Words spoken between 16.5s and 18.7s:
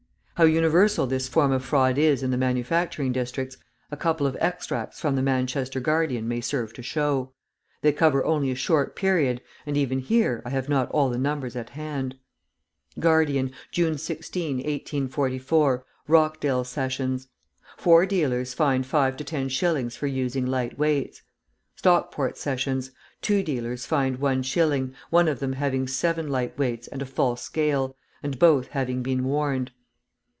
Sessions. Four dealers